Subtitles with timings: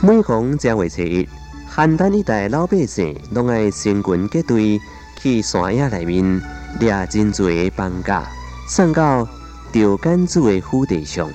[0.00, 1.28] 每逢正月初一，
[1.74, 4.80] 邯郸一带老百姓拢爱成群结队
[5.20, 6.40] 去山野内面
[6.78, 8.24] 掠真侪的放假，
[8.68, 9.26] 送到
[9.72, 11.28] 赵干子的府地上。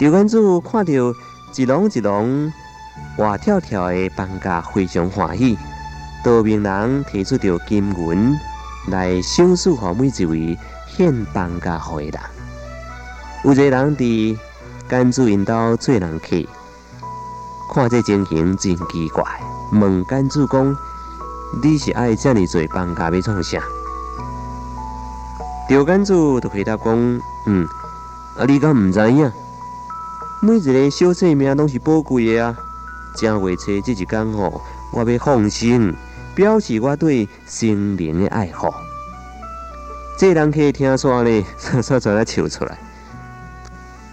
[0.00, 0.92] 赵干子看到
[1.54, 2.50] 一笼一笼
[3.14, 5.58] 活跳跳的放假，非常欢喜。
[6.24, 8.34] 多名人提出着金银
[8.88, 12.20] 来赏赐给每一位献放假给的人。
[13.44, 14.38] 有一个人伫
[14.88, 16.42] 竿子引导做人客。
[17.72, 19.24] 看这情形真奇怪，
[19.72, 20.76] 问干主讲
[21.62, 23.58] ：“你是爱这么做放假要创啥？”
[25.66, 26.94] 钓竿主就回答讲
[27.48, 27.66] ：“嗯，
[28.36, 29.32] 啊，你敢唔知影？
[30.42, 32.54] 每一个小生命拢是宝贵的啊！
[33.16, 34.60] 正月初一这一天吼，
[34.92, 35.94] 我要放生，
[36.34, 38.70] 表示我对生灵的爱好。”
[40.18, 42.76] 这人可以听说呢，唰唰唰来笑出来。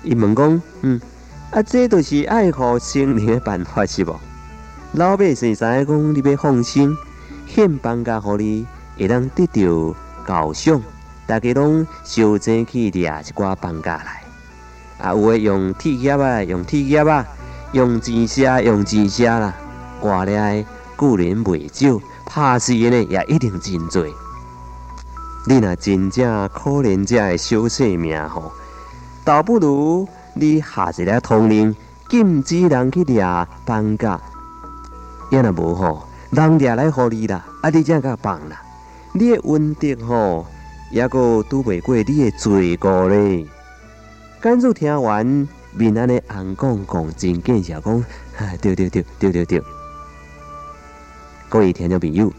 [0.02, 1.02] 伊问讲：“嗯。”
[1.52, 4.16] 啊，这都是爱护生灵的办法是无？
[4.94, 6.96] 老百姓知影讲你要放心，
[7.48, 10.80] 献放假互你，会当得到高赏。
[11.26, 14.22] 大家拢收钱去掠一寡放假来。
[15.00, 17.26] 啊，有诶用铁夹啊，用铁夹啊，
[17.72, 19.52] 用钱虾用钱虾啦。
[20.00, 20.64] 活咧
[20.96, 24.06] 固然未少，拍死呢也一定真多。
[25.48, 28.52] 你若真正可怜这的小生命吼，
[29.26, 30.08] 倒不如。
[30.34, 31.76] 你下一个通令，
[32.08, 33.24] 禁止人去掠
[33.66, 34.20] 放假，
[35.32, 38.62] 也若无吼，人掠来互你啦，啊，你才甲放啦。
[39.14, 40.46] 你的稳定吼，
[40.92, 43.46] 也个拄袂过你的罪过咧。
[44.40, 48.06] 干主听完，面安尼红讲讲，真见笑讲，
[48.62, 49.62] 对对对对对对。
[51.50, 52.32] 各位听众朋友，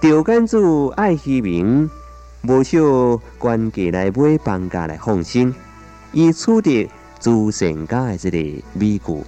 [0.00, 1.88] 钓竿主爱虚名，
[2.42, 2.78] 无少
[3.38, 5.54] 官价来买房价来放心，
[6.12, 6.90] 以取得。
[7.20, 8.38] 朱成家的这个
[8.72, 9.22] 美句，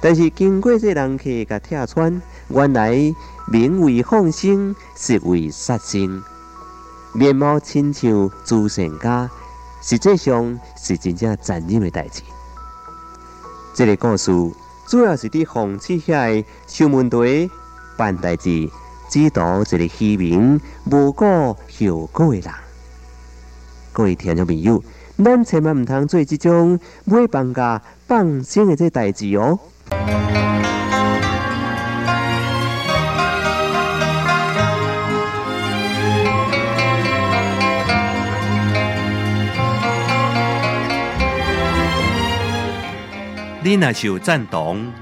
[0.00, 3.14] 但是经过这人客甲拆穿，原来
[3.46, 6.22] 名为放生，实为杀生。
[7.12, 9.30] 面貌亲像朱成家，
[9.82, 12.22] 实际上是真正残忍的代志。
[13.74, 14.32] 这个故事
[14.86, 17.50] 主要是伫讽刺遐修门队
[17.96, 18.70] 办代志，
[19.10, 20.60] 指导一个虚名
[20.90, 22.67] 无顾后果的人。
[23.98, 24.80] 各位听众朋友。
[25.24, 29.58] 咱千万唔通做这种买房价放生的这代志哦。
[43.64, 44.92] 你若是赞同，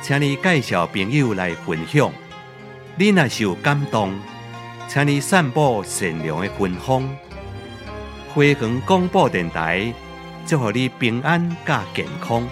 [0.00, 2.12] 请你介绍朋友来分享；
[2.96, 4.16] 你若是有感动，
[4.86, 7.04] 请你散布善良的芬芳。
[8.36, 9.90] 飞恒广播电台，
[10.44, 12.46] 祝福你平安加健康。